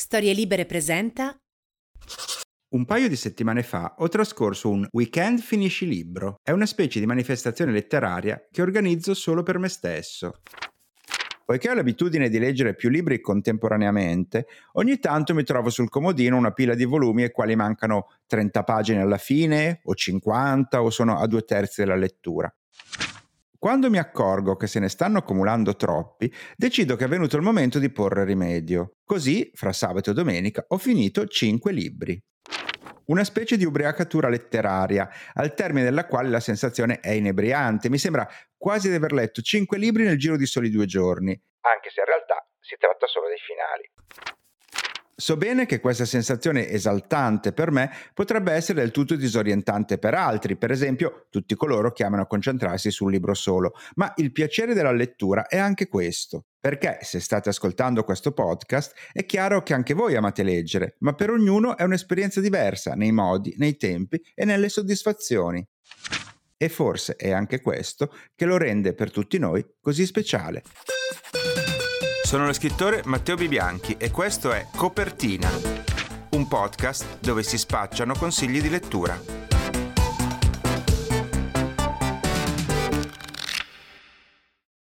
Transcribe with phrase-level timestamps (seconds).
[0.00, 1.36] Storie Libere presenta.
[2.70, 6.36] Un paio di settimane fa ho trascorso un weekend finisci libro.
[6.42, 10.40] È una specie di manifestazione letteraria che organizzo solo per me stesso.
[11.44, 16.52] Poiché ho l'abitudine di leggere più libri contemporaneamente, ogni tanto mi trovo sul comodino una
[16.52, 21.26] pila di volumi ai quali mancano 30 pagine alla fine, o 50, o sono a
[21.26, 22.50] due terzi della lettura.
[23.60, 27.78] Quando mi accorgo che se ne stanno accumulando troppi, decido che è venuto il momento
[27.78, 28.94] di porre rimedio.
[29.04, 32.18] Così, fra sabato e domenica, ho finito 5 libri.
[33.08, 37.90] Una specie di ubriacatura letteraria, al termine della quale la sensazione è inebriante.
[37.90, 41.90] Mi sembra quasi di aver letto 5 libri nel giro di soli due giorni, anche
[41.90, 43.90] se in realtà si tratta solo dei finali.
[45.20, 50.56] So bene che questa sensazione esaltante per me potrebbe essere del tutto disorientante per altri,
[50.56, 55.46] per esempio tutti coloro che amano concentrarsi sul libro solo, ma il piacere della lettura
[55.46, 56.46] è anche questo.
[56.58, 61.28] Perché se state ascoltando questo podcast è chiaro che anche voi amate leggere, ma per
[61.28, 65.62] ognuno è un'esperienza diversa nei modi, nei tempi e nelle soddisfazioni.
[66.56, 70.62] E forse è anche questo che lo rende per tutti noi così speciale.
[72.30, 75.50] Sono lo scrittore Matteo Bibianchi e questo è Copertina,
[76.30, 79.20] un podcast dove si spacciano consigli di lettura.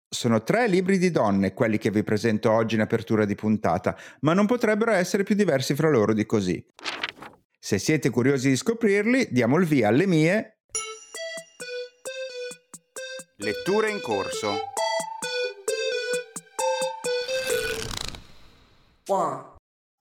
[0.07, 4.33] Sono tre libri di donne quelli che vi presento oggi in apertura di puntata, ma
[4.33, 6.63] non potrebbero essere più diversi fra loro di così.
[7.57, 10.59] Se siete curiosi di scoprirli, diamo il via alle mie
[13.37, 14.69] Letture in corso.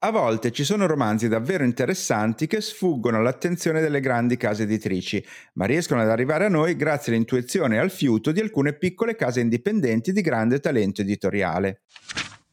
[0.03, 5.65] A volte ci sono romanzi davvero interessanti che sfuggono all'attenzione delle grandi case editrici, ma
[5.65, 10.11] riescono ad arrivare a noi grazie all'intuizione e al fiuto di alcune piccole case indipendenti
[10.11, 11.81] di grande talento editoriale.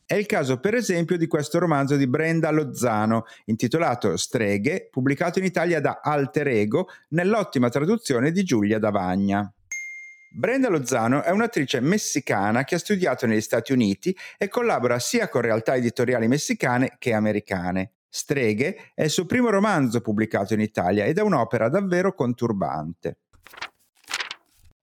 [0.04, 5.46] È il caso per esempio di questo romanzo di Brenda Lozano, intitolato Streghe, pubblicato in
[5.46, 9.50] Italia da Alter Ego nell'ottima traduzione di Giulia Davagna.
[10.38, 15.40] Brenda Lozano è un'attrice messicana che ha studiato negli Stati Uniti e collabora sia con
[15.40, 17.94] realtà editoriali messicane che americane.
[18.08, 23.16] Streghe è il suo primo romanzo pubblicato in Italia ed è un'opera davvero conturbante.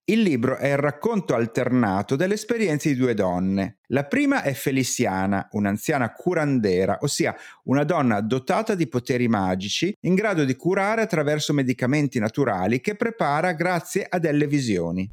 [0.08, 3.78] Il libro è il racconto alternato delle esperienze di due donne.
[3.88, 7.34] La prima è Feliciana, un'anziana curandera, ossia
[7.64, 13.54] una donna dotata di poteri magici, in grado di curare attraverso medicamenti naturali che prepara
[13.54, 15.10] grazie a delle visioni.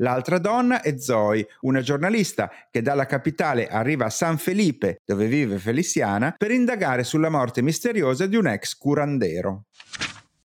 [0.00, 5.58] L'altra donna è Zoe, una giornalista che dalla capitale arriva a San Felipe, dove vive
[5.58, 9.64] Feliciana, per indagare sulla morte misteriosa di un ex curandero.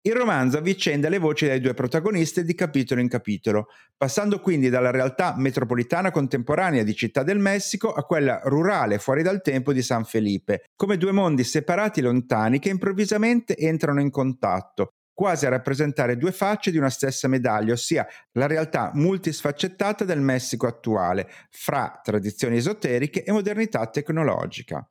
[0.05, 4.91] Il romanzo avvicenda le voci dei due protagonisti di capitolo in capitolo, passando quindi dalla
[4.91, 10.05] realtà metropolitana contemporanea di Città del Messico a quella rurale fuori dal tempo di San
[10.05, 16.33] Felipe, come due mondi separati lontani che improvvisamente entrano in contatto, quasi a rappresentare due
[16.33, 23.22] facce di una stessa medaglia, ossia la realtà multisfaccettata del Messico attuale, fra tradizioni esoteriche
[23.22, 24.84] e modernità tecnologica.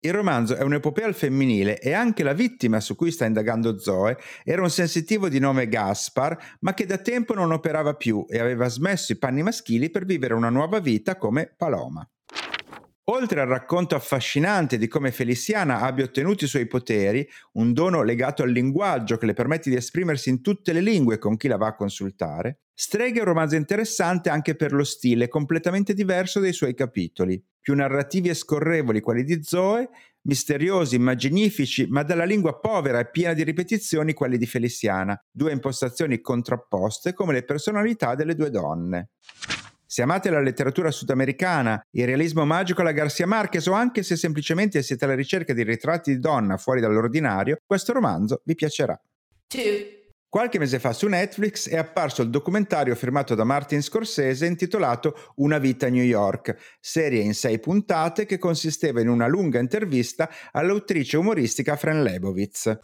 [0.00, 4.16] Il romanzo è un'epopea al femminile e anche la vittima su cui sta indagando Zoe
[4.44, 8.66] era un sensitivo di nome Gaspar, ma che da tempo non operava più e aveva
[8.66, 12.02] smesso i panni maschili per vivere una nuova vita come Paloma.
[13.12, 18.44] Oltre al racconto affascinante di come Feliciana abbia ottenuto i suoi poteri, un dono legato
[18.44, 21.66] al linguaggio che le permette di esprimersi in tutte le lingue con chi la va
[21.66, 26.72] a consultare, Streghe è un romanzo interessante anche per lo stile completamente diverso dei suoi
[26.72, 29.88] capitoli più narrativi e scorrevoli quelli di Zoe,
[30.22, 36.20] misteriosi, immaginifici, ma dalla lingua povera e piena di ripetizioni quelli di Feliciana, due impostazioni
[36.20, 39.10] contrapposte come le personalità delle due donne.
[39.92, 44.84] Se amate la letteratura sudamericana, il realismo magico alla Garcia Marquez o anche se semplicemente
[44.84, 48.96] siete alla ricerca di ritratti di donna fuori dall'ordinario, questo romanzo vi piacerà.
[49.48, 49.98] Two.
[50.28, 55.58] Qualche mese fa su Netflix è apparso il documentario firmato da Martin Scorsese intitolato Una
[55.58, 61.16] vita a New York, serie in sei puntate che consisteva in una lunga intervista all'autrice
[61.16, 62.78] umoristica Fran Lebowitz.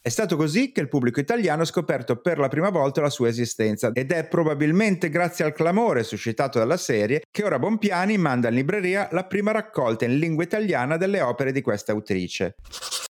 [0.00, 3.28] È stato così che il pubblico italiano ha scoperto per la prima volta la sua
[3.28, 8.54] esistenza ed è probabilmente grazie al clamore suscitato dalla serie che ora Bompiani manda in
[8.54, 12.56] libreria la prima raccolta in lingua italiana delle opere di questa autrice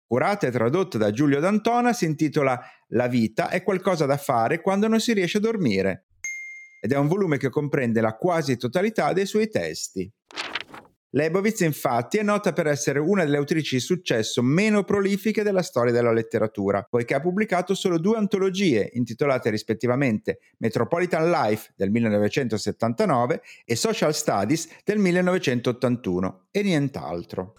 [0.08, 2.58] curata e tradotta da Giulio D'Antona, si intitola
[2.88, 6.06] La vita è qualcosa da fare quando non si riesce a dormire
[6.80, 10.10] ed è un volume che comprende la quasi totalità dei suoi testi.
[11.10, 15.90] Leibovitz infatti è nota per essere una delle autrici di successo meno prolifiche della storia
[15.90, 23.74] della letteratura, poiché ha pubblicato solo due antologie intitolate rispettivamente Metropolitan Life del 1979 e
[23.74, 27.54] Social Studies del 1981 e nient'altro.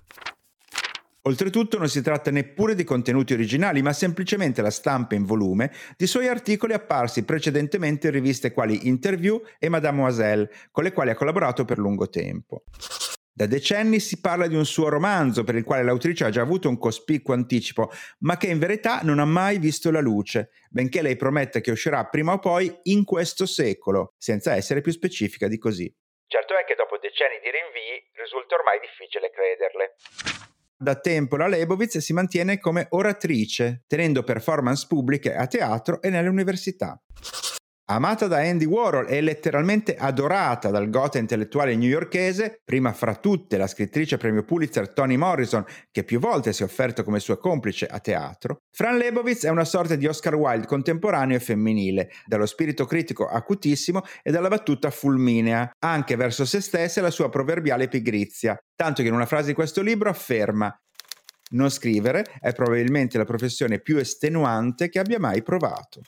[1.24, 6.06] Oltretutto non si tratta neppure di contenuti originali, ma semplicemente la stampa in volume di
[6.06, 11.66] suoi articoli apparsi precedentemente in riviste quali Interview e Mademoiselle, con le quali ha collaborato
[11.66, 12.64] per lungo tempo.
[13.40, 16.68] Da decenni si parla di un suo romanzo per il quale l'autrice ha già avuto
[16.68, 17.90] un cospicuo anticipo,
[18.20, 22.04] ma che in verità non ha mai visto la luce, benché lei prometta che uscirà
[22.04, 25.90] prima o poi in questo secolo, senza essere più specifica di così.
[26.28, 29.96] Certo è che dopo decenni di rinvii risulta ormai difficile crederle.
[30.76, 36.28] Da tempo la Leibovitz si mantiene come oratrice, tenendo performance pubbliche a teatro e nelle
[36.28, 37.02] università.
[37.92, 43.66] Amata da Andy Warhol e letteralmente adorata dal gota intellettuale newyorkese, prima fra tutte la
[43.66, 48.00] scrittrice premio Pulitzer Toni Morrison, che più volte si è offerto come sua complice a
[48.00, 53.26] teatro, Fran Lebowitz è una sorta di Oscar Wilde contemporaneo e femminile, dallo spirito critico
[53.26, 59.02] acutissimo e dalla battuta fulminea, anche verso se stessa e la sua proverbiale pigrizia, tanto
[59.02, 60.72] che in una frase di questo libro afferma
[61.54, 66.02] non scrivere è probabilmente la professione più estenuante che abbia mai provato.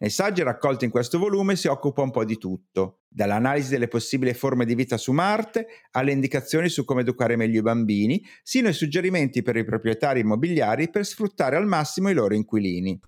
[0.00, 4.32] Nei saggi raccolti in questo volume si occupa un po' di tutto, dall'analisi delle possibili
[4.32, 8.72] forme di vita su Marte alle indicazioni su come educare meglio i bambini, sino ai
[8.72, 12.98] suggerimenti per i proprietari immobiliari per sfruttare al massimo i loro inquilini.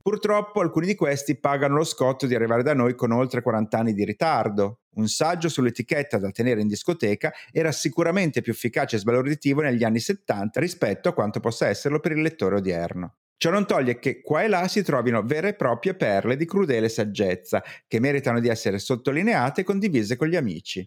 [0.00, 3.92] Purtroppo alcuni di questi pagano lo scotto di arrivare da noi con oltre 40 anni
[3.92, 4.84] di ritardo.
[4.94, 10.00] Un saggio sull'etichetta da tenere in discoteca era sicuramente più efficace e sbalorditivo negli anni
[10.00, 13.16] 70 rispetto a quanto possa esserlo per il lettore odierno.
[13.42, 16.90] Ciò non toglie che qua e là si trovino vere e proprie perle di crudele
[16.90, 20.86] saggezza, che meritano di essere sottolineate e condivise con gli amici.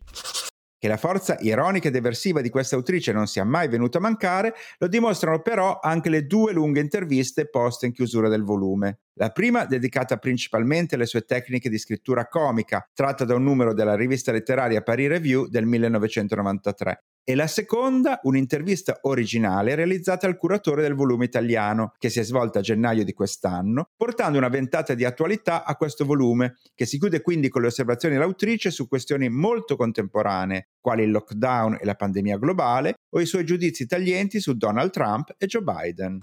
[0.78, 4.54] Che la forza ironica ed eversiva di questa autrice non sia mai venuta a mancare,
[4.78, 9.00] lo dimostrano però anche le due lunghe interviste poste in chiusura del volume.
[9.14, 13.96] La prima dedicata principalmente alle sue tecniche di scrittura comica, tratta da un numero della
[13.96, 20.94] rivista letteraria Paris Review del 1993, e la seconda un'intervista originale realizzata al curatore del
[20.94, 25.64] volume italiano, che si è svolta a gennaio di quest'anno, portando una ventata di attualità
[25.64, 30.70] a questo volume, che si chiude quindi con le osservazioni dell'autrice su questioni molto contemporanee,
[30.82, 35.34] quali il lockdown e la pandemia globale, o i suoi giudizi taglienti su Donald Trump
[35.38, 36.22] e Joe Biden.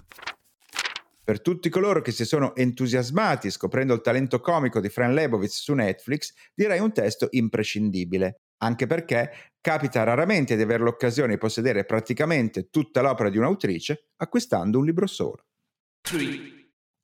[1.23, 5.75] Per tutti coloro che si sono entusiasmati scoprendo il talento comico di Fran Lebowitz su
[5.75, 12.70] Netflix, direi un testo imprescindibile anche perché capita raramente di avere l'occasione di possedere praticamente
[12.70, 15.44] tutta l'opera di un'autrice acquistando un libro solo.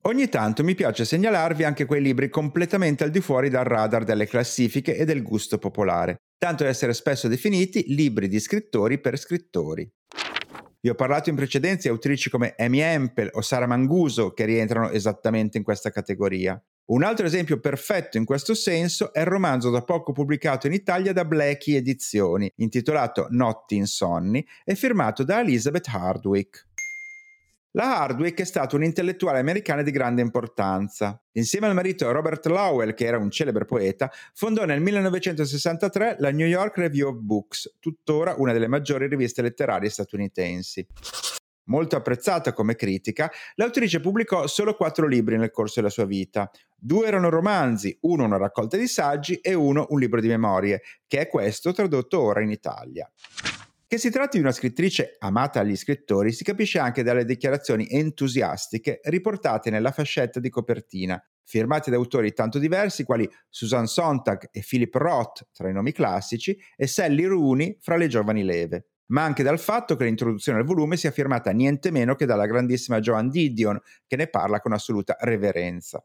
[0.02, 4.26] Ogni tanto mi piace segnalarvi anche quei libri completamente al di fuori dal radar delle
[4.26, 9.90] classifiche e del gusto popolare, tanto da essere spesso definiti libri di scrittori per scrittori.
[10.80, 14.90] Vi ho parlato in precedenza di autrici come Amy Hempel o Sara Manguso che rientrano
[14.90, 16.62] esattamente in questa categoria.
[16.86, 21.12] Un altro esempio perfetto in questo senso è il romanzo da poco pubblicato in Italia
[21.12, 26.64] da Blackie Edizioni, intitolato Notti insonni e firmato da Elizabeth Hardwick.
[27.72, 31.20] La Hardwick è stata un'intellettuale americana di grande importanza.
[31.32, 36.46] Insieme al marito Robert Lowell, che era un celebre poeta, fondò nel 1963 la New
[36.46, 40.86] York Review of Books, tuttora una delle maggiori riviste letterarie statunitensi.
[41.66, 46.50] Molto apprezzata come critica, l'autrice pubblicò solo quattro libri nel corso della sua vita.
[46.76, 51.20] Due erano romanzi, uno una raccolta di saggi e uno un libro di memorie, che
[51.20, 53.10] è questo tradotto ora in Italia.
[53.88, 59.00] Che si tratti di una scrittrice amata agli scrittori si capisce anche dalle dichiarazioni entusiastiche
[59.04, 64.94] riportate nella fascetta di copertina, firmate da autori tanto diversi quali Susan Sontag e Philip
[64.94, 69.58] Roth tra i nomi classici e Sally Rooney fra le giovani leve ma anche dal
[69.58, 74.16] fatto che l'introduzione al volume sia firmata niente meno che dalla grandissima Joan Didion, che
[74.16, 76.04] ne parla con assoluta reverenza.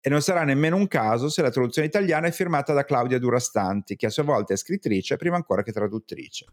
[0.00, 3.96] E non sarà nemmeno un caso se la traduzione italiana è firmata da Claudia Durastanti,
[3.96, 6.46] che a sua volta è scrittrice prima ancora che traduttrice.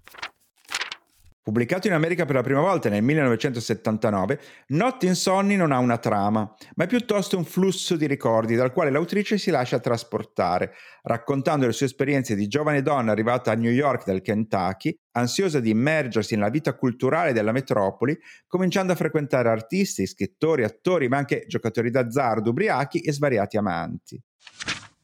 [1.44, 6.56] Pubblicato in America per la prima volta nel 1979, Notti insonni non ha una trama,
[6.76, 10.72] ma è piuttosto un flusso di ricordi dal quale l'autrice si lascia trasportare,
[11.02, 15.72] raccontando le sue esperienze di giovane donna arrivata a New York dal Kentucky, ansiosa di
[15.72, 21.92] immergersi nella vita culturale della metropoli, cominciando a frequentare artisti, scrittori, attori, ma anche giocatori
[21.92, 24.18] d'azzardo, ubriachi e svariati amanti.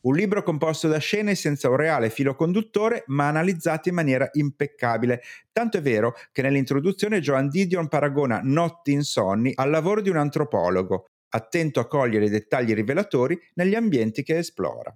[0.02, 5.22] Un libro composto da scene senza un reale filo conduttore, ma analizzate in maniera impeccabile.
[5.52, 11.08] Tanto è vero che nell'introduzione Joan Didion paragona Notti insonni al lavoro di un antropologo,
[11.32, 14.96] attento a cogliere i dettagli rivelatori negli ambienti che esplora.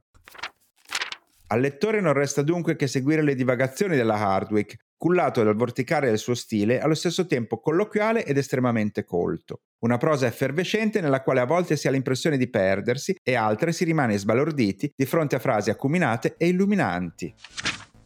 [1.48, 6.17] Al lettore non resta dunque che seguire le divagazioni della Hardwick, cullato dal vorticare del
[6.17, 9.63] suo stile, allo stesso tempo colloquiale ed estremamente colto.
[9.79, 13.83] Una prosa effervescente nella quale a volte si ha l'impressione di perdersi e altre si
[13.83, 17.36] rimane sbalorditi di fronte a frasi acuminate e illuminanti.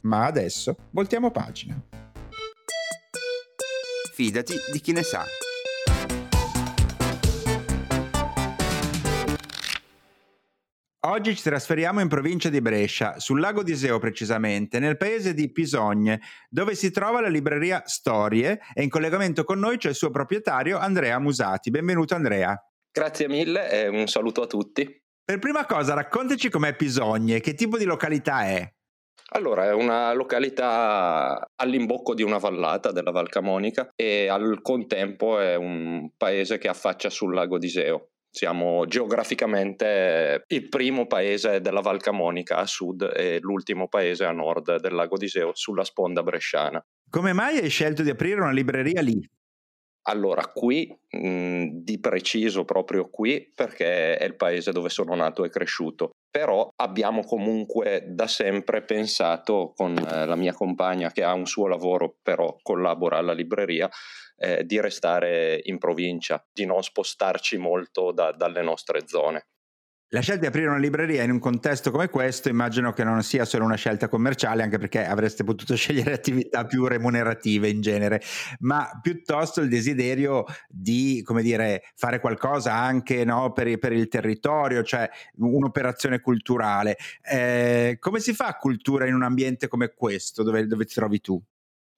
[0.01, 1.79] Ma adesso voltiamo pagina.
[4.11, 5.23] fidati di chi ne sa.
[11.09, 15.49] Oggi ci trasferiamo in provincia di Brescia, sul lago di Iseo precisamente, nel paese di
[15.49, 20.09] Pisogne, dove si trova la libreria Storie e in collegamento con noi c'è il suo
[20.09, 21.69] proprietario Andrea Musati.
[21.69, 22.61] Benvenuto Andrea.
[22.91, 25.01] Grazie mille e un saluto a tutti.
[25.23, 28.69] Per prima cosa raccontaci com'è Pisogne, che tipo di località è?
[29.29, 35.55] Allora, è una località all'imbocco di una vallata della Val Camonica e al contempo è
[35.55, 38.09] un paese che affaccia sul lago di Iseo.
[38.37, 44.79] Siamo geograficamente il primo paese della Val Camonica a sud e l'ultimo paese a nord
[44.79, 46.79] del lago di Iseo sulla sponda bresciana.
[47.09, 49.27] Come mai hai scelto di aprire una libreria lì?
[50.03, 55.49] Allora, qui mh, di preciso proprio qui perché è il paese dove sono nato e
[55.49, 61.47] cresciuto, però abbiamo comunque da sempre pensato con eh, la mia compagna che ha un
[61.47, 63.89] suo lavoro però collabora alla libreria
[64.37, 69.47] eh, di restare in provincia, di non spostarci molto da, dalle nostre zone.
[70.11, 73.43] La scelta di aprire una libreria in un contesto come questo immagino che non sia
[73.43, 78.21] solo una scelta commerciale, anche perché avreste potuto scegliere attività più remunerative in genere,
[78.59, 85.09] ma piuttosto il desiderio di, dire, fare qualcosa anche no, per, per, il territorio, cioè
[85.39, 86.95] un'operazione culturale.
[87.21, 91.43] Eh, come si fa cultura in un ambiente come questo, dove, dove ti trovi tu?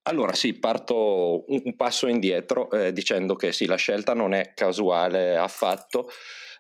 [0.10, 5.38] Allora sì, parto un, passo indietro eh, dicendo che sì, la scelta non è casuale
[5.38, 6.10] affatto,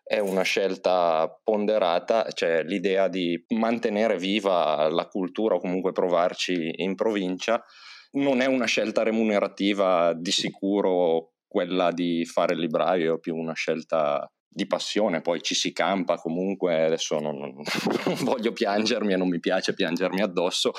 [0.04, 6.94] è una scelta ponderata, cioè l'idea di mantenere viva la cultura o comunque provarci in
[6.94, 7.64] provincia.
[8.12, 13.54] Non è una scelta remunerativa di sicuro quella di fare il libraio, è più una
[13.54, 17.38] scelta di passione, poi ci si campa comunque, adesso non,
[18.06, 20.72] non, voglio piangermi e non mi piace piangermi addosso,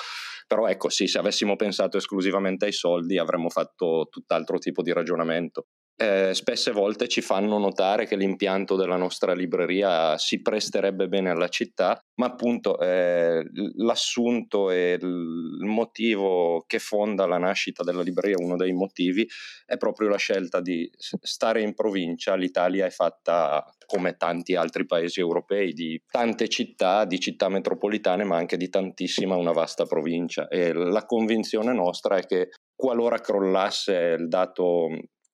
[0.46, 5.66] però ecco sì, se avessimo pensato esclusivamente ai soldi avremmo fatto tutt'altro tipo di ragionamento
[6.00, 11.48] eh, spesse volte ci fanno notare che l'impianto della nostra libreria si presterebbe bene alla
[11.48, 13.44] città, ma appunto eh,
[13.76, 19.28] l'assunto e il motivo che fonda la nascita della libreria, uno dei motivi,
[19.66, 22.34] è proprio la scelta di stare in provincia.
[22.34, 28.36] L'Italia è fatta come tanti altri paesi europei, di tante città, di città metropolitane, ma
[28.36, 30.48] anche di tantissima, una vasta provincia.
[30.48, 34.88] E la convinzione nostra è che qualora crollasse il dato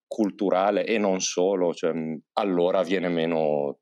[0.07, 1.93] culturale e non solo, cioè,
[2.35, 3.79] allora viene meno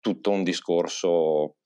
[0.00, 1.56] tutto un discorso,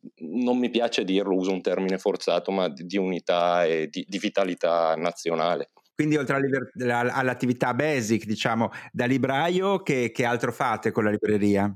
[0.43, 4.19] non mi piace dirlo, uso un termine forzato, ma di, di unità e di, di,
[4.19, 5.73] vitalità nazionale.
[5.95, 6.41] Quindi oltre
[7.13, 11.71] all'attività basic, diciamo, da libraio, che, che altro fate con la libreria?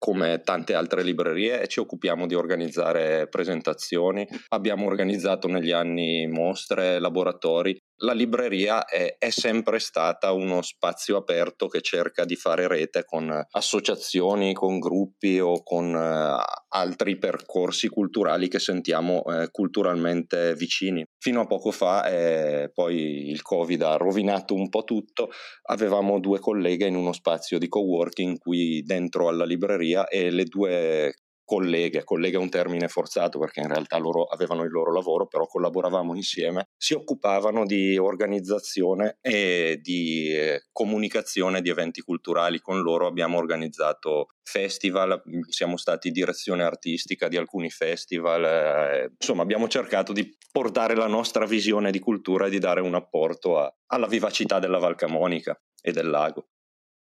[0.00, 7.78] Come tante altre librerie ci occupiamo di organizzare presentazioni, abbiamo organizzato negli anni mostre, laboratori
[8.02, 13.44] la libreria è, è, sempre stata uno spazio aperto che cerca di fare rete con
[13.50, 21.04] associazioni, con gruppi o con uh, altri percorsi culturali che sentiamo uh, culturalmente vicini.
[21.18, 25.30] Fino a poco fa, eh, poi il Covid ha rovinato un po' tutto,
[25.64, 31.12] avevamo due colleghe in uno spazio di coworking qui dentro alla libreria e le due
[31.50, 35.46] colleghe, colleghe è un termine forzato perché in realtà loro avevano il loro lavoro, però
[35.46, 42.60] collaboravamo insieme, si occupavano di organizzazione e di eh, comunicazione di eventi culturali.
[42.60, 49.66] Con loro abbiamo organizzato festival, siamo stati direzione artistica di alcuni festival, eh, insomma abbiamo
[49.66, 54.06] cercato di portare la nostra visione di cultura e di dare un apporto a, alla
[54.06, 56.46] vivacità della Val Camonica e del lago.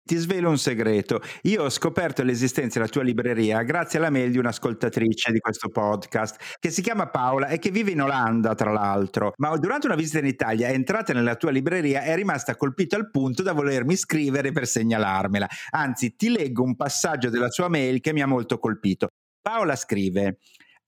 [0.08, 1.20] Ti svelo un segreto.
[1.42, 6.56] Io ho scoperto l'esistenza della tua libreria grazie alla mail di un'ascoltatrice di questo podcast
[6.58, 9.34] che si chiama Paola e che vive in Olanda, tra l'altro.
[9.36, 12.96] Ma durante una visita in Italia è entrata nella tua libreria e è rimasta colpita
[12.96, 15.46] al punto da volermi scrivere per segnalarmela.
[15.72, 19.08] Anzi, ti leggo un passaggio della sua mail che mi ha molto colpito.
[19.42, 20.38] Paola scrive: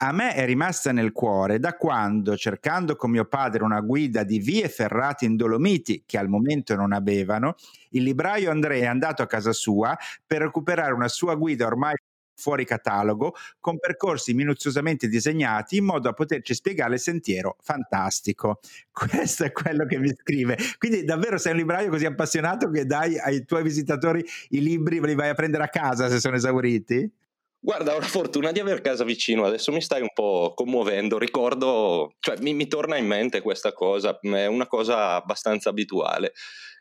[0.02, 4.38] a me è rimasta nel cuore da quando, cercando con mio padre una guida di
[4.38, 7.54] vie ferrate in Dolomiti, che al momento non avevano,
[7.90, 11.94] il libraio Andrea è andato a casa sua per recuperare una sua guida ormai
[12.34, 17.56] fuori catalogo, con percorsi minuziosamente disegnati in modo da poterci spiegare il sentiero.
[17.60, 18.60] Fantastico.
[18.90, 20.56] Questo è quello che mi scrive.
[20.78, 25.14] Quindi davvero sei un libraio così appassionato che dai ai tuoi visitatori i libri, li
[25.14, 27.19] vai a prendere a casa se sono esauriti?
[27.62, 32.14] Guarda, ho la fortuna di aver casa vicino, adesso mi stai un po' commuovendo, ricordo,
[32.18, 36.32] cioè mi, mi torna in mente questa cosa, è una cosa abbastanza abituale.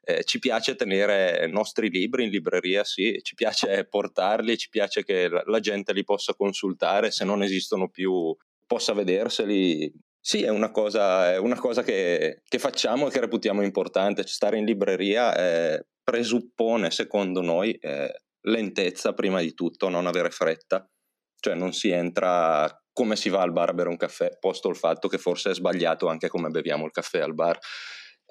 [0.02, 5.04] Eh, ci piace tenere i nostri libri in libreria, sì, ci piace portarli, ci piace
[5.04, 8.34] che la, la gente li possa consultare, se non esistono più
[8.66, 9.92] possa vederseli.
[10.22, 14.58] Sì, è una cosa, è una cosa che, che, facciamo e che reputiamo importante, stare
[14.58, 18.14] in libreria è presuppone, secondo noi, eh,
[18.50, 20.88] lentezza prima di tutto, non avere fretta,
[21.40, 24.76] cioè non si entra come si va al bar a bere un caffè, posto il
[24.76, 27.58] fatto che forse è sbagliato anche come beviamo il caffè al bar.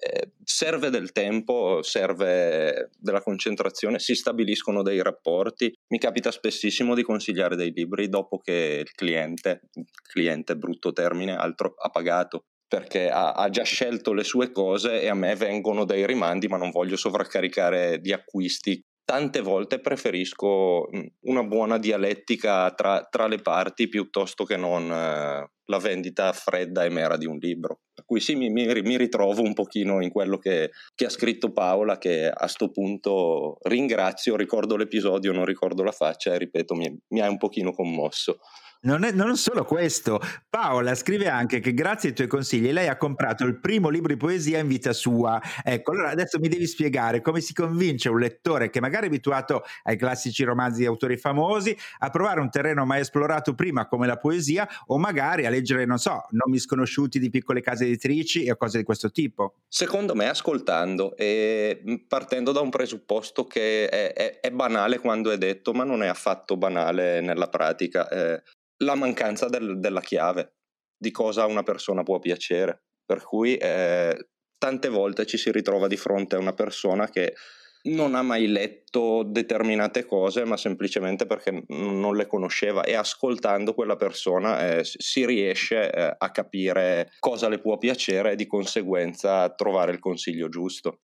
[0.01, 5.73] Eh, serve del tempo, serve della concentrazione, si stabiliscono dei rapporti.
[5.89, 9.63] Mi capita spessissimo di consigliare dei libri dopo che il cliente,
[10.03, 15.09] cliente brutto termine, altro ha pagato perché ha, ha, già scelto le sue cose e
[15.09, 18.81] a me vengono dei rimandi, ma non voglio sovraccaricare di acquisti.
[19.09, 20.87] Tante volte preferisco
[21.21, 26.91] una buona dialettica tra, tra le parti piuttosto che non eh, la vendita fredda e
[26.91, 27.81] mera di un libro.
[27.95, 31.97] Per cui sì, mi, mi, ritrovo un pochino in quello che, che ha scritto Paola,
[31.97, 37.23] che a questo punto ringrazio, ricordo l'episodio, non ricordo la faccia e ripeto, mi, mi
[37.23, 38.41] ha un pochino commosso.
[38.81, 42.97] Non, è, non solo questo, Paola scrive anche che grazie ai tuoi consigli lei ha
[42.97, 45.43] comprato il primo libro di poesia in vita sua.
[45.65, 49.65] Ecco, allora adesso mi devi spiegare come si convince un lettore che magari è abituato
[49.83, 54.17] ai classici romanzi di autori famosi a provare un terreno mai esplorato prima come la
[54.17, 58.79] poesia o magari a leggere, non so, nomi sconosciuti di piccole case editrici o cose
[58.79, 59.57] di questo tipo.
[59.67, 65.37] Secondo me ascoltando e partendo da un presupposto che è, è, è banale quando è
[65.37, 68.09] detto, ma non è affatto banale nella pratica.
[68.09, 68.43] Eh,
[68.79, 70.55] la mancanza del, della chiave
[70.97, 72.85] di cosa una persona può piacere.
[73.05, 77.35] Per cui eh, tante volte ci si ritrova di fronte a una persona che
[77.81, 83.97] non ha mai letto determinate cose, ma semplicemente perché non le conosceva e ascoltando quella
[83.97, 89.93] persona eh, si riesce eh, a capire cosa le può piacere e di conseguenza trovare
[89.93, 91.03] il consiglio giusto.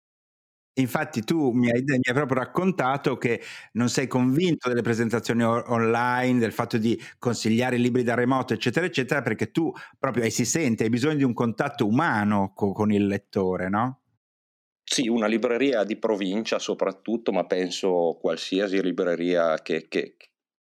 [0.76, 3.40] Infatti tu mi hai, mi hai, proprio raccontato che
[3.72, 8.84] non sei convinto delle presentazioni o- online, del fatto di consigliare libri da remoto, eccetera,
[8.84, 13.06] eccetera, perché tu proprio si sente, hai bisogno di un contatto umano co- con il
[13.06, 14.00] lettore, no?
[14.82, 20.16] Sì, una libreria di provincia soprattutto, ma penso qualsiasi libreria che, che,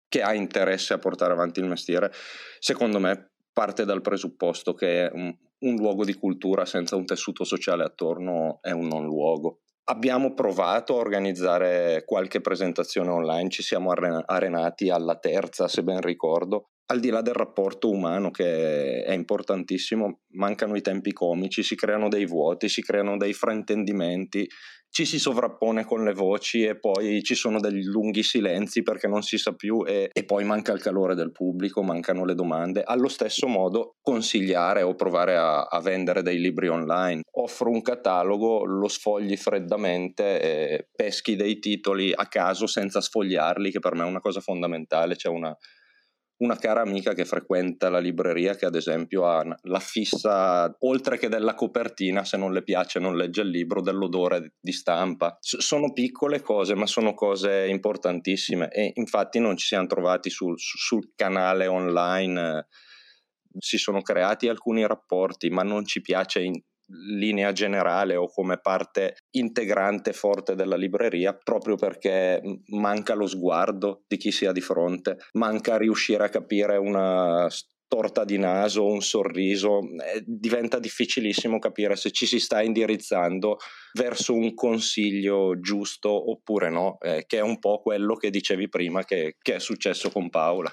[0.08, 2.10] che ha interesse a portare avanti il mestiere,
[2.58, 7.84] secondo me parte dal presupposto che un, un luogo di cultura senza un tessuto sociale
[7.84, 14.90] attorno è un non luogo Abbiamo provato a organizzare qualche presentazione online, ci siamo arenati
[14.90, 16.72] alla terza, se ben ricordo.
[16.90, 22.08] Al di là del rapporto umano che è importantissimo, mancano i tempi comici, si creano
[22.08, 24.48] dei vuoti, si creano dei fraintendimenti,
[24.90, 29.22] ci si sovrappone con le voci e poi ci sono degli lunghi silenzi perché non
[29.22, 32.82] si sa più e, e, poi manca il calore del pubblico, mancano le domande.
[32.82, 37.20] Allo stesso modo consigliare o provare a, a vendere dei libri online.
[37.32, 43.78] Offro un catalogo, lo sfogli freddamente, e peschi dei titoli a caso senza sfogliarli, che
[43.80, 45.16] per me è una cosa fondamentale.
[45.16, 45.54] C'è una
[46.38, 51.28] una cara amica che frequenta la libreria che ad esempio ha la fissa, oltre che
[51.28, 55.36] della copertina, se non le piace non legge il libro, dell'odore di stampa.
[55.40, 60.54] S- sono piccole cose, ma sono cose importantissime e infatti non ci siamo trovati sul,
[60.56, 62.68] sul canale online.
[63.58, 69.16] Si sono creati alcuni rapporti, ma non ci piace in, linea generale o come parte
[69.30, 75.18] integrante forte della libreria proprio perché manca lo sguardo di chi si ha di fronte,
[75.32, 77.48] manca riuscire a capire una
[77.88, 83.56] torta di naso, un sorriso, eh, diventa difficilissimo capire se ci si sta indirizzando
[83.94, 89.04] verso un consiglio giusto oppure no, eh, che è un po' quello che dicevi prima
[89.04, 90.70] che, che è successo con Paola.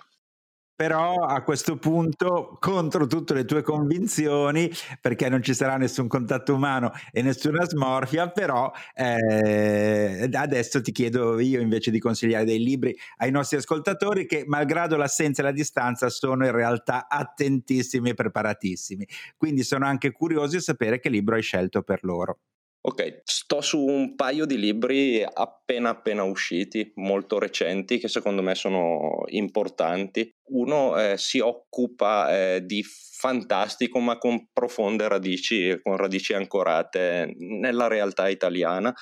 [0.79, 6.53] Però a questo punto, contro tutte le tue convinzioni, perché non ci sarà nessun contatto
[6.53, 12.93] umano e nessuna smorfia, però eh, adesso ti chiedo io invece di consigliare dei libri
[13.17, 19.07] ai nostri ascoltatori che, malgrado l'assenza e la distanza, sono in realtà attentissimi e preparatissimi.
[19.37, 22.39] Quindi sono anche curiosi di sapere che libro hai scelto per loro.
[22.87, 28.53] Ok, sto su un paio di libri appena appena usciti, molto recenti, che secondo me
[28.53, 30.31] sono importanti.
[30.51, 37.87] Uno eh, si occupa eh, di fantastico, ma con profonde radici, con radici ancorate nella
[37.87, 38.93] realtà italiana.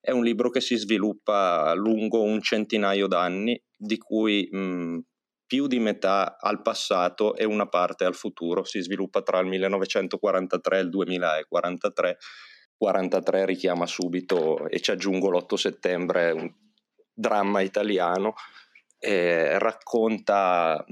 [0.00, 4.98] È un libro che si sviluppa lungo un centinaio d'anni, di cui mh,
[5.46, 8.64] più di metà al passato e una parte al futuro.
[8.64, 12.18] Si sviluppa tra il 1943 e il 2043
[12.78, 16.50] 43 richiama subito e ci aggiungo l'8 settembre un
[17.12, 18.34] dramma italiano
[18.98, 20.84] e racconta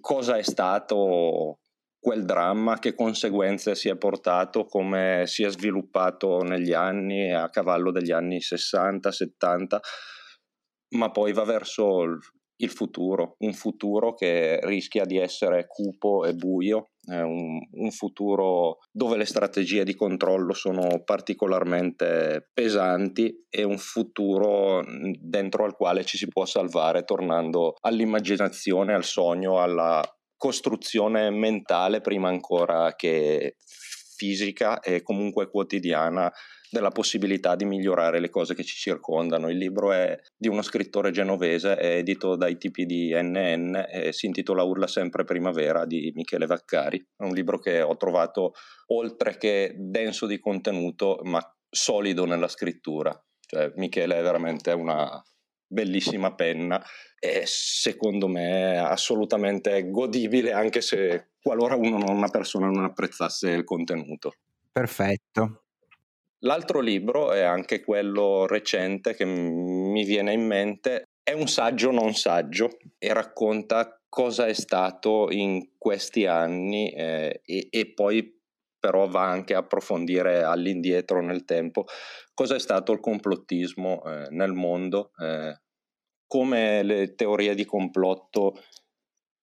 [0.00, 1.60] cosa è stato
[1.98, 7.90] quel dramma, che conseguenze si è portato, come si è sviluppato negli anni, a cavallo
[7.90, 9.78] degli anni 60-70,
[10.90, 12.04] ma poi va verso
[12.58, 18.78] il futuro, un futuro che rischia di essere cupo e buio è un, un, futuro
[18.90, 24.84] dove le strategie di controllo sono particolarmente pesanti e un futuro
[25.20, 30.02] dentro al quale ci si può salvare tornando all'immaginazione, al sogno, alla
[30.36, 33.56] costruzione mentale prima ancora che
[34.16, 36.32] fisica e comunque quotidiana
[36.70, 39.48] della possibilità di migliorare le cose che ci circondano.
[39.48, 44.26] Il libro è di uno scrittore genovese, è edito dai tipi di NN e si
[44.26, 46.98] intitola Urla sempre primavera di Michele Vaccari.
[46.98, 48.52] È un libro che ho trovato
[48.88, 53.18] oltre che denso di contenuto, ma solido nella scrittura.
[53.46, 55.22] Cioè, Michele è veramente una
[55.68, 56.82] bellissima penna
[57.18, 64.34] e secondo me assolutamente godibile anche se qualora uno, una persona non apprezzasse il contenuto.
[64.70, 65.65] Perfetto.
[66.40, 72.14] L'altro libro è anche quello recente che mi viene in mente, è un saggio non
[72.14, 78.34] saggio e racconta cosa è stato in questi anni eh, e, e poi
[78.78, 81.86] però va anche a approfondire all'indietro nel tempo
[82.36, 85.58] cosa è stato il complottismo eh, nel mondo, eh,
[86.26, 88.62] come le teorie di complotto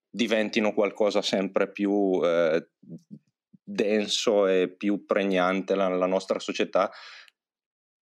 [0.08, 2.70] diventino qualcosa sempre più eh,
[3.74, 6.92] denso e più pregnante nella nostra società,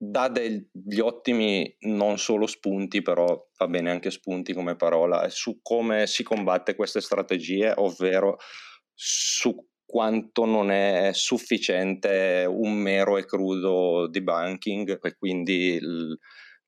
[0.02, 6.08] dà degli ottimi non solo spunti, però va bene anche spunti come parola, su come
[6.08, 8.38] si combatte queste strategie, ovvero
[8.94, 9.56] su
[9.86, 16.18] quanto non è sufficiente un mero e crudo debunking e quindi l-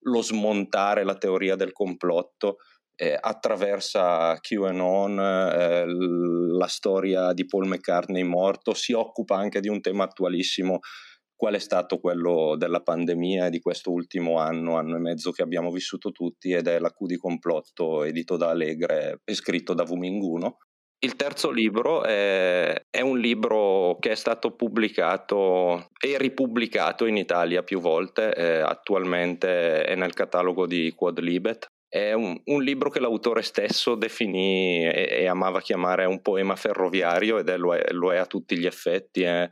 [0.03, 2.57] lo smontare la teoria del complotto
[2.95, 9.81] eh, attraversa QAnon, eh, la storia di Paul McCartney morto, si occupa anche di un
[9.81, 10.79] tema attualissimo
[11.35, 15.41] qual è stato quello della pandemia e di questo ultimo anno, anno e mezzo che
[15.41, 19.83] abbiamo vissuto tutti ed è la Q di complotto edito da Allegre e scritto da
[19.83, 20.57] Vuminguno.
[21.03, 27.63] Il terzo libro è, è, un libro che è stato pubblicato e ripubblicato in Italia
[27.63, 31.65] più volte, eh, attualmente è nel catalogo di Quadlibet.
[31.87, 37.39] È un, un, libro che l'autore stesso definì e, e, amava chiamare un poema ferroviario
[37.39, 39.23] ed è, lo, è, lo, è, a tutti gli effetti.
[39.23, 39.49] È,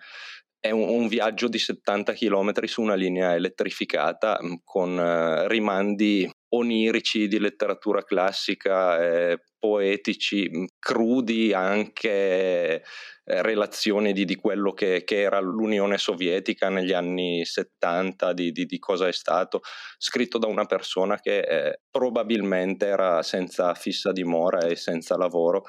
[0.59, 7.27] è un, un, viaggio di 70 km su una linea elettrificata con eh, rimandi onirici
[7.27, 12.81] di letteratura classica, eh, poetici, crudi anche
[13.29, 18.65] eh, relazioni di, di quello che, che, era l'Unione Sovietica negli anni 70, di, di,
[18.65, 19.61] di, cosa è stato,
[19.97, 25.65] scritto da una persona che eh, probabilmente era senza fissa dimora e senza lavoro,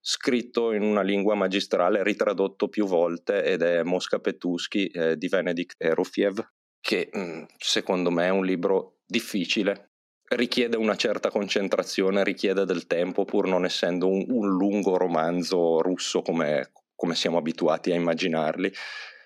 [0.00, 5.74] scritto in una lingua magistrale, ritradotto più volte ed è Mosca Petuschi eh, di Venedikt
[5.78, 6.40] Erofiev,
[6.80, 7.10] che
[7.58, 9.91] secondo me è un libro difficile,
[10.36, 16.22] richiede una certa concentrazione, richiede del tempo, pur non essendo un, un lungo romanzo russo
[16.22, 18.72] come, come, siamo abituati a immaginarli,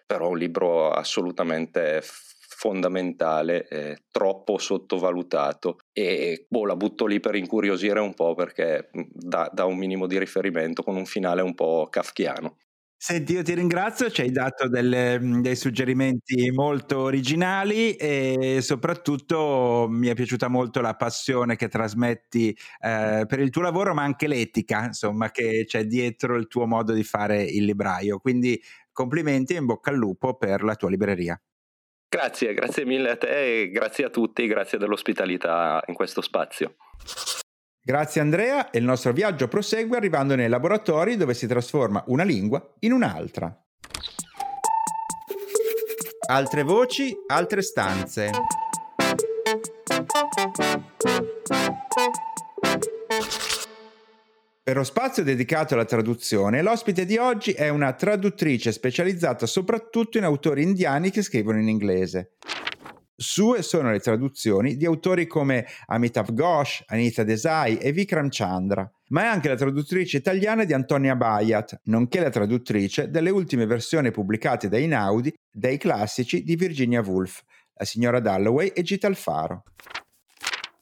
[0.07, 8.01] però un libro assolutamente fondamentale, eh, troppo sottovalutato e boh, la butto lì per incuriosire
[8.01, 12.57] un po' perché dà, dà un minimo di riferimento con un finale un po' kafkiano.
[13.09, 19.87] Senti, io ti ringrazio, ci hai dato delle, mhmm, dei suggerimenti molto originali e soprattutto
[19.88, 22.49] mi è piaciuta molto la passione che trasmetti
[22.81, 26.92] eh, per il tuo lavoro, ma anche l'etica, insomma, che c'è dietro il tuo modo
[26.92, 28.19] di fare il libraio.
[28.19, 31.40] Quindi complimenti e in bocca al lupo per la tua libreria.
[32.09, 36.75] Grazie, grazie mille a te e grazie a tutti, grazie dell'ospitalità in questo spazio.
[37.87, 42.75] Grazie Andrea e il nostro viaggio prosegue arrivando nei laboratori dove si trasforma una lingua
[42.81, 43.57] in un'altra.
[46.29, 48.33] Altre voci, altre stanze.
[54.64, 60.25] Per lo spazio dedicato alla traduzione, l'ospite di oggi è una traduttrice specializzata soprattutto in
[60.25, 62.33] autori indiani che scrivono in inglese.
[63.18, 69.22] Sue sono le traduzioni di autori come Amitav Ghosh, Anita Desai e Vikram Chandra, ma
[69.22, 74.68] è anche la traduttrice italiana di Antonia Bayat, nonché la traduttrice delle ultime versioni pubblicate
[74.68, 79.62] da Inaudi dei classici di Virginia Woolf, La signora Dalloway e Gita Alfaro.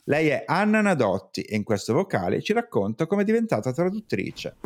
[0.06, 4.56] Lei è Anna Nadotti e in questo vocale ci racconta come è diventata traduttrice.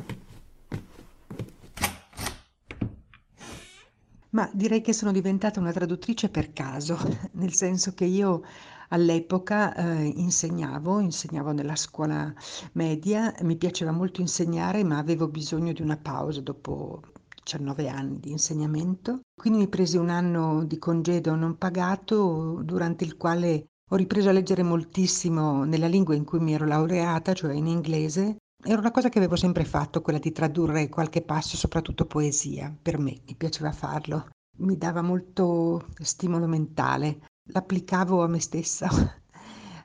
[4.30, 6.96] Ma direi che sono diventata una traduttrice per caso,
[7.32, 8.42] nel senso che io
[8.90, 12.32] all'epoca eh, insegnavo, insegnavo nella scuola
[12.72, 17.02] media, mi piaceva molto insegnare, ma avevo bisogno di una pausa dopo
[17.42, 19.20] 19 anni di insegnamento.
[19.34, 24.32] Quindi mi presi un anno di congedo non pagato, durante il quale ho ripreso a
[24.32, 29.08] leggere moltissimo nella lingua in cui mi ero laureata, cioè in inglese, Era una cosa
[29.08, 32.76] che avevo sempre fatto, quella di tradurre qualche passo, soprattutto poesia.
[32.82, 34.28] Per me mi piaceva farlo.
[34.58, 37.20] Mi dava molto stimolo mentale.
[37.52, 38.88] L'applicavo a me stessa.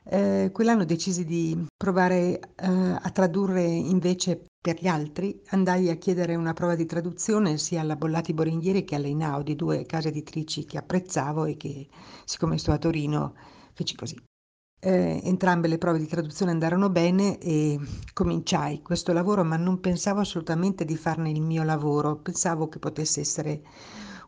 [0.06, 5.40] Eh, quell'anno decisi di provare eh, a tradurre invece per gli altri.
[5.48, 9.86] Andai a chiedere una prova di traduzione sia alla Bollati Boringhieri che alla Inaudi, due
[9.86, 11.88] case editrici che apprezzavo e che,
[12.26, 13.34] siccome sto a Torino,
[13.72, 14.22] feci così.
[14.86, 17.80] Eh, entrambe le prove di traduzione andarono bene e
[18.12, 23.20] cominciai questo lavoro, ma non pensavo assolutamente di farne il mio lavoro, pensavo che potesse
[23.20, 23.62] essere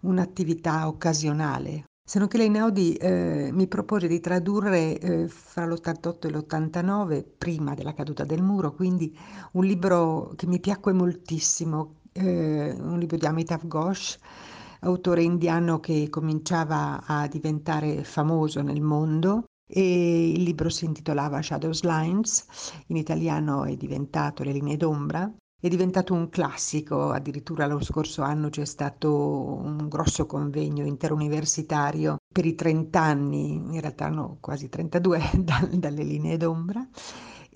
[0.01, 1.85] un'attività occasionale.
[2.03, 7.75] Se non che l'Einaudi eh, mi propose di tradurre eh, fra l'88 e l'89, prima
[7.75, 9.15] della caduta del muro, quindi
[9.53, 14.17] un libro che mi piacque moltissimo, eh, un libro di Amitav Ghosh,
[14.81, 21.83] autore indiano che cominciava a diventare famoso nel mondo e il libro si intitolava Shadows
[21.83, 22.47] Lines,
[22.87, 28.51] in italiano è diventato Le linee d'ombra, è diventato un classico, addirittura lo scorso anno
[28.51, 35.21] c'è stato un grosso convegno interuniversitario per i 30 anni, in realtà no, quasi 32
[35.77, 36.87] dalle linee d'ombra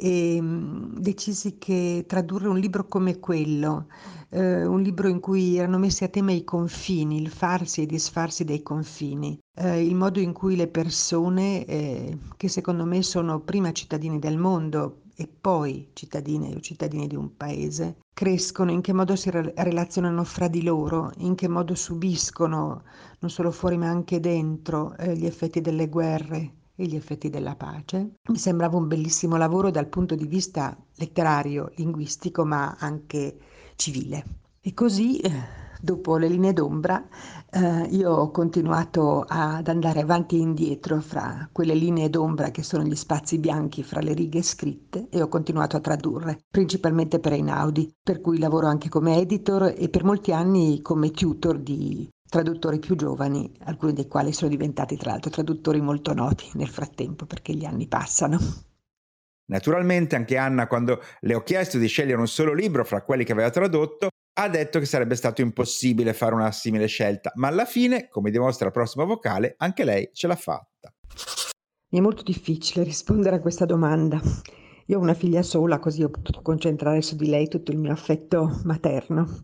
[0.01, 3.87] e decisi che tradurre un libro come quello,
[4.31, 8.45] eh, un libro in cui erano messi a tema i confini, il farsi e disfarsi
[8.45, 13.73] dei confini, eh, il modo in cui le persone, eh, che secondo me sono prima
[13.73, 19.17] cittadini del mondo e poi cittadine o cittadini di un paese, crescono, in che modo
[19.17, 22.85] si re- relazionano fra di loro, in che modo subiscono,
[23.19, 27.55] non solo fuori ma anche dentro, eh, gli effetti delle guerre, e gli effetti della
[27.57, 28.15] pace.
[28.31, 33.37] Mi sembrava un bellissimo lavoro dal punto di vista letterario, linguistico, ma anche
[33.77, 34.25] civile.
[34.63, 35.31] E così, eh,
[35.81, 37.07] dopo le linee d'ombra,
[37.51, 42.83] eh, io ho continuato ad andare avanti e indietro fra quelle linee d'ombra che sono
[42.83, 47.93] gli spazi bianchi fra le righe scritte e ho continuato a tradurre, principalmente per Einaudi,
[48.03, 52.95] per cui lavoro anche come editor e per molti anni come tutor di traduttori più
[52.95, 57.65] giovani, alcuni dei quali sono diventati tra l'altro traduttori molto noti nel frattempo perché gli
[57.65, 58.39] anni passano.
[59.47, 63.33] Naturalmente anche Anna, quando le ho chiesto di scegliere un solo libro fra quelli che
[63.33, 68.09] aveva tradotto, ha detto che sarebbe stato impossibile fare una simile scelta, ma alla fine,
[68.09, 70.95] come dimostra il prossimo vocale, anche lei ce l'ha fatta.
[71.91, 74.21] Mi è molto difficile rispondere a questa domanda.
[74.87, 77.91] Io ho una figlia sola, così ho potuto concentrare su di lei tutto il mio
[77.91, 79.43] affetto materno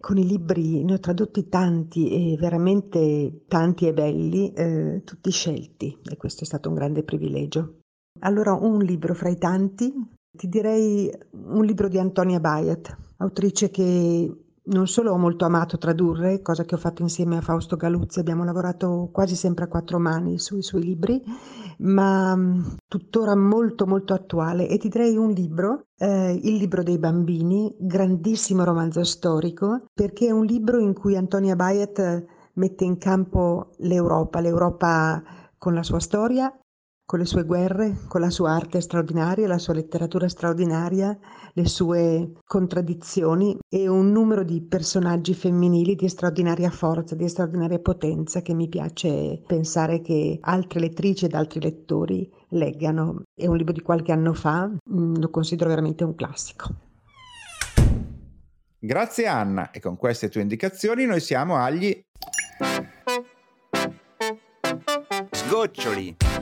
[0.00, 5.98] con i libri, ne ho tradotti tanti e veramente tanti e belli, eh, tutti scelti
[6.04, 7.80] e questo è stato un grande privilegio.
[8.20, 9.92] Allora un libro fra i tanti,
[10.36, 16.42] ti direi un libro di Antonia Bayat, autrice che non solo ho molto amato tradurre,
[16.42, 20.38] cosa che ho fatto insieme a Fausto Galuzzi, abbiamo lavorato quasi sempre a quattro mani
[20.38, 21.22] sui suoi libri,
[21.78, 24.68] ma mm, tuttora molto molto attuale.
[24.68, 30.32] E ti direi un libro, eh, Il libro dei bambini, grandissimo romanzo storico, perché è
[30.32, 32.24] un libro in cui Antonia Bayet
[32.54, 35.22] mette in campo l'Europa, l'Europa
[35.58, 36.52] con la sua storia,
[37.06, 41.16] con le sue guerre, con la sua arte straordinaria, la sua letteratura straordinaria,
[41.52, 48.42] le sue contraddizioni e un numero di personaggi femminili di straordinaria forza, di straordinaria potenza
[48.42, 53.22] che mi piace pensare che altre lettrici ed altri lettori leggano.
[53.32, 56.74] È un libro di qualche anno fa, mm, lo considero veramente un classico.
[58.78, 62.04] Grazie Anna e con queste tue indicazioni noi siamo agli
[65.30, 66.35] sgoccioli.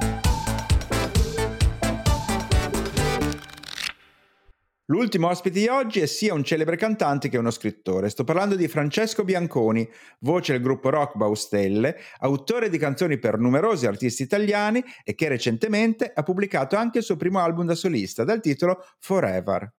[4.89, 8.11] L'ultimo ospite di oggi è sia un celebre cantante che uno scrittore.
[8.11, 13.87] Sto parlando di Francesco Bianconi, voce del gruppo rock Baustelle, autore di canzoni per numerosi
[13.87, 18.43] artisti italiani e che recentemente ha pubblicato anche il suo primo album da solista dal
[18.43, 19.73] titolo Forever.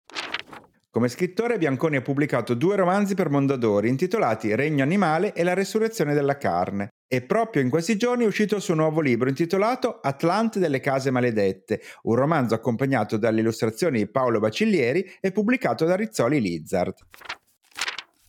[0.89, 6.15] Come scrittore Bianconi ha pubblicato due romanzi per Mondadori intitolati Regno animale e La resurrezione
[6.15, 10.59] della carne e proprio in questi giorni è uscito il suo nuovo libro intitolato Atlante
[10.59, 16.41] delle case maledette, un romanzo accompagnato dalle illustrazioni di Paolo Bacillieri e pubblicato da Rizzoli
[16.41, 16.95] Lizard.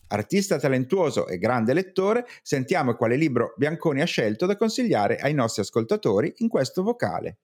[0.08, 5.62] Artista talentuoso e grande lettore, sentiamo quale libro Bianconi ha scelto da consigliare ai nostri
[5.62, 7.38] ascoltatori in questo vocale.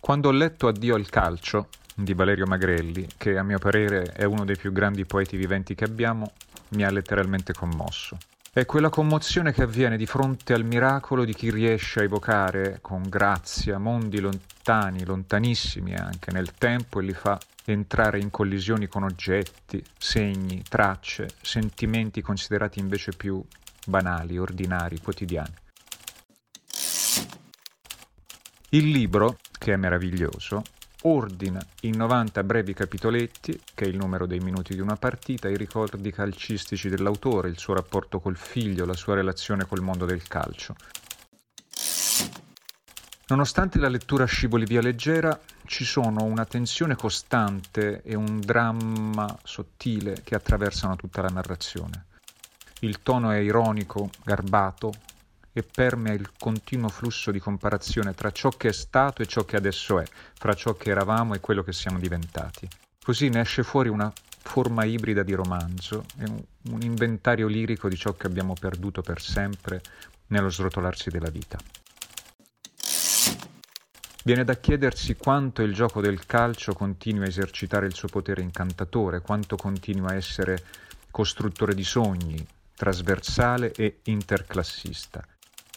[0.00, 4.44] Quando ho letto Addio al calcio di Valerio Magrelli, che a mio parere è uno
[4.44, 6.32] dei più grandi poeti viventi che abbiamo,
[6.70, 8.18] mi ha letteralmente commosso.
[8.52, 13.02] È quella commozione che avviene di fronte al miracolo di chi riesce a evocare con
[13.08, 19.82] grazia mondi lontani, lontanissimi anche nel tempo e li fa entrare in collisioni con oggetti,
[19.98, 23.42] segni, tracce, sentimenti considerati invece più
[23.86, 25.54] banali, ordinari, quotidiani.
[28.68, 30.62] Il libro che è meraviglioso,
[31.06, 35.56] ordina in 90 brevi capitoletti, che è il numero dei minuti di una partita, i
[35.56, 40.74] ricordi calcistici dell'autore, il suo rapporto col figlio, la sua relazione col mondo del calcio.
[43.26, 50.20] Nonostante la lettura scivoli via leggera, ci sono una tensione costante e un dramma sottile
[50.22, 52.06] che attraversano tutta la narrazione.
[52.80, 54.92] Il tono è ironico, garbato
[55.56, 59.56] e permea il continuo flusso di comparazione tra ciò che è stato e ciò che
[59.56, 62.68] adesso è, fra ciò che eravamo e quello che siamo diventati.
[63.02, 64.12] Così ne esce fuori una
[64.46, 69.80] forma ibrida di romanzo un inventario lirico di ciò che abbiamo perduto per sempre
[70.28, 71.58] nello srotolarsi della vita.
[74.24, 79.20] Viene da chiedersi quanto il gioco del calcio continui a esercitare il suo potere incantatore,
[79.20, 80.64] quanto continua a essere
[81.10, 85.22] costruttore di sogni, trasversale e interclassista.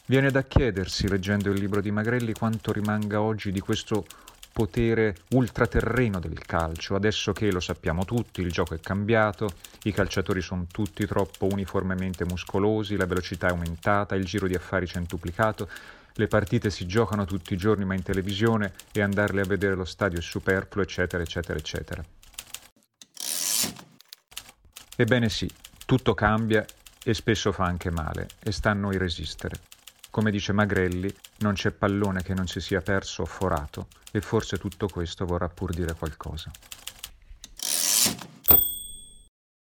[0.09, 4.05] Viene da chiedersi, leggendo il libro di Magrelli, quanto rimanga oggi di questo
[4.53, 9.49] potere ultraterreno del calcio, adesso che lo sappiamo tutti, il gioco è cambiato,
[9.83, 14.87] i calciatori sono tutti troppo uniformemente muscolosi, la velocità è aumentata, il giro di affari
[14.87, 15.67] centuplicato,
[16.13, 19.83] le partite si giocano tutti i giorni ma in televisione e andarle a vedere allo
[19.83, 22.03] stadio è superfluo, eccetera, eccetera, eccetera.
[24.95, 25.51] Ebbene sì,
[25.85, 26.65] tutto cambia
[27.03, 29.75] e spesso fa anche male e sta a noi resistere.
[30.17, 34.57] Come dice Magrelli, non c'è pallone che non si sia perso o forato e forse
[34.57, 36.49] tutto questo vorrà pur dire qualcosa.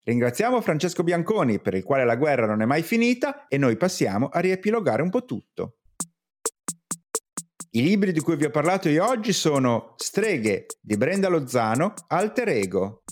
[0.02, 4.28] Ringraziamo Francesco Bianconi per il quale la guerra non è mai finita e noi passiamo
[4.28, 5.78] a riepilogare un po' tutto.
[7.70, 12.48] I libri di cui vi ho parlato io oggi sono Streghe di Brenda Lozano, Alter
[12.50, 13.04] Ego.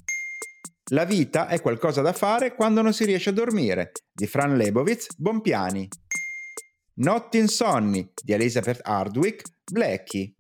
[0.91, 5.15] La vita è qualcosa da fare quando non si riesce a dormire di Fran Lebowitz,
[5.17, 5.89] Bompiani.
[6.95, 10.35] Notti insonni di Elizabeth Hardwick, Blackie.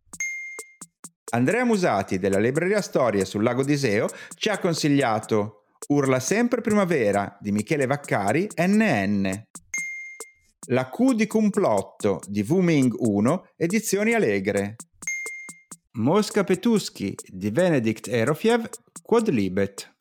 [1.30, 7.52] Andrea Musati della Libreria Storia sul lago d'Iseo ci ha consigliato Urla sempre primavera di
[7.52, 9.44] Michele Vaccari, NN.
[10.68, 14.76] La Q di complotto di Wuming 1, edizioni Allegre.
[15.92, 18.68] Mosca Petuschi di Benedict Erofiev,
[19.02, 19.94] Quadlibet.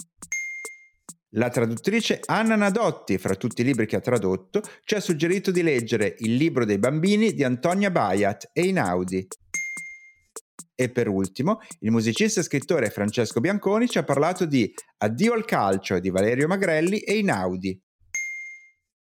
[1.36, 5.64] La traduttrice Anna Nadotti, fra tutti i libri che ha tradotto, ci ha suggerito di
[5.64, 9.28] leggere Il libro dei bambini di Antonia Bayat e Inaudi.
[10.76, 15.46] E per ultimo, il musicista e scrittore Francesco Bianconi ci ha parlato di Addio al
[15.46, 17.82] calcio di Valerio Magrelli e Inaudi.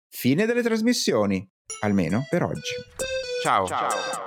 [0.09, 1.47] Fine delle trasmissioni,
[1.81, 2.73] almeno per oggi.
[3.43, 3.67] Ciao.
[3.67, 4.26] Ciao.